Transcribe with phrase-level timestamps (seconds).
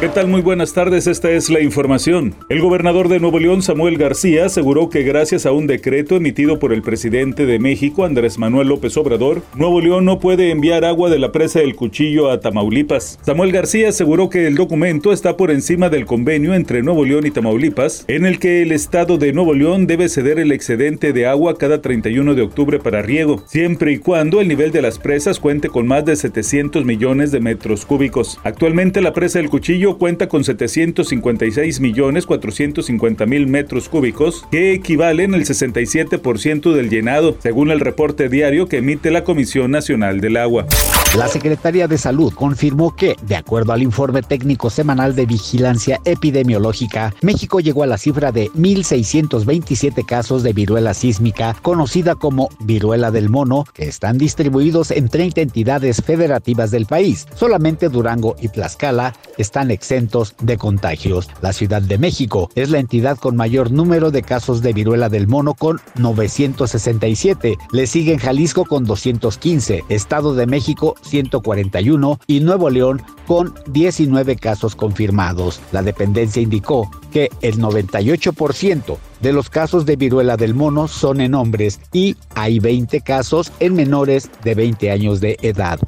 [0.00, 0.28] ¿Qué tal?
[0.28, 2.32] Muy buenas tardes, esta es la información.
[2.48, 6.72] El gobernador de Nuevo León, Samuel García, aseguró que gracias a un decreto emitido por
[6.72, 11.18] el presidente de México, Andrés Manuel López Obrador, Nuevo León no puede enviar agua de
[11.18, 13.18] la presa del Cuchillo a Tamaulipas.
[13.22, 17.32] Samuel García aseguró que el documento está por encima del convenio entre Nuevo León y
[17.32, 21.58] Tamaulipas, en el que el estado de Nuevo León debe ceder el excedente de agua
[21.58, 25.68] cada 31 de octubre para riego, siempre y cuando el nivel de las presas cuente
[25.68, 28.38] con más de 700 millones de metros cúbicos.
[28.44, 35.34] Actualmente la presa del Cuchillo cuenta con 756 millones 450 mil metros cúbicos, que equivalen
[35.34, 40.66] al 67% del llenado, según el reporte diario que emite la Comisión Nacional del Agua.
[41.16, 47.14] La Secretaría de Salud confirmó que, de acuerdo al informe técnico semanal de vigilancia epidemiológica,
[47.22, 53.30] México llegó a la cifra de 1.627 casos de viruela sísmica, conocida como viruela del
[53.30, 57.26] mono, que están distribuidos en 30 entidades federativas del país.
[57.34, 61.28] Solamente Durango y Tlaxcala están exentos de contagios.
[61.40, 65.26] La Ciudad de México es la entidad con mayor número de casos de viruela del
[65.26, 67.56] mono con 967.
[67.72, 74.74] Le siguen Jalisco con 215, Estado de México 141 y Nuevo León con 19 casos
[74.74, 75.60] confirmados.
[75.70, 81.34] La dependencia indicó que el 98% de los casos de viruela del mono son en
[81.34, 85.78] hombres y hay 20 casos en menores de 20 años de edad.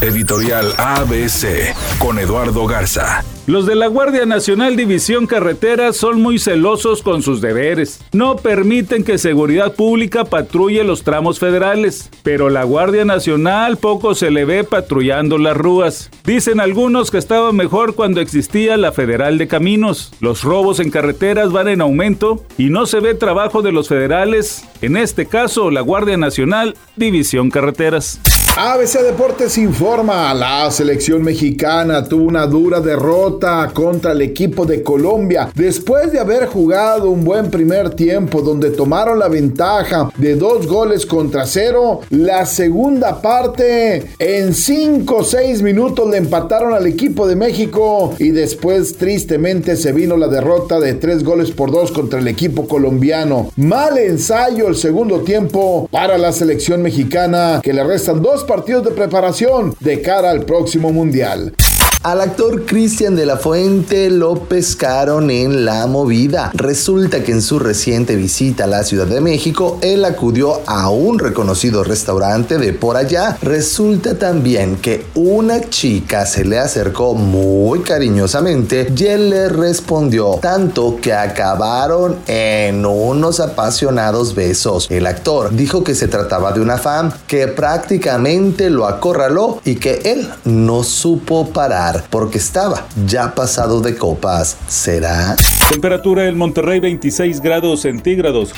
[0.00, 3.22] Editorial ABC con Eduardo Garza.
[3.46, 8.00] Los de la Guardia Nacional División Carretera son muy celosos con sus deberes.
[8.12, 14.30] No permiten que Seguridad Pública patrulle los tramos federales, pero la Guardia Nacional poco se
[14.30, 16.10] le ve patrullando las rúas.
[16.24, 20.14] Dicen algunos que estaba mejor cuando existía la Federal de Caminos.
[20.18, 24.64] Los robos en carreteras van en aumento y no se ve trabajo de los federales,
[24.80, 28.20] en este caso la Guardia Nacional División Carreteras.
[28.56, 35.50] ABC Deportes informa, la selección mexicana tuvo una dura derrota contra el equipo de Colombia
[35.54, 41.06] después de haber jugado un buen primer tiempo donde tomaron la ventaja de dos goles
[41.06, 42.00] contra cero.
[42.10, 48.30] La segunda parte en 5 o 6 minutos le empataron al equipo de México y
[48.30, 53.52] después tristemente se vino la derrota de tres goles por dos contra el equipo colombiano.
[53.56, 58.92] Mal ensayo el segundo tiempo para la selección mexicana que le restan dos partidos de
[58.92, 61.52] preparación de cara al próximo mundial.
[62.02, 66.50] Al actor Cristian de la Fuente lo pescaron en la movida.
[66.54, 71.18] Resulta que en su reciente visita a la Ciudad de México, él acudió a un
[71.18, 73.36] reconocido restaurante de por allá.
[73.42, 80.96] Resulta también que una chica se le acercó muy cariñosamente y él le respondió, tanto
[81.02, 84.86] que acabaron en unos apasionados besos.
[84.90, 90.00] El actor dijo que se trataba de una fan que prácticamente lo acorraló y que
[90.06, 94.56] él no supo parar porque estaba ya pasado de copas.
[94.68, 95.36] ¿Será?
[95.68, 98.52] Temperatura en Monterrey 26 grados centígrados.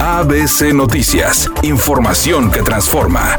[0.00, 3.36] ABC Noticias, información que transforma.